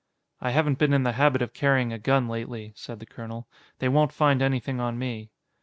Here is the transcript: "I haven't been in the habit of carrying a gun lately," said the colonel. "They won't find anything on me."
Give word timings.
"I 0.39 0.49
haven't 0.49 0.79
been 0.79 0.93
in 0.93 1.03
the 1.03 1.11
habit 1.11 1.43
of 1.43 1.53
carrying 1.53 1.93
a 1.93 1.99
gun 1.99 2.27
lately," 2.27 2.73
said 2.75 2.99
the 2.99 3.05
colonel. 3.05 3.47
"They 3.77 3.87
won't 3.87 4.11
find 4.11 4.41
anything 4.41 4.79
on 4.79 4.97
me." 4.97 5.29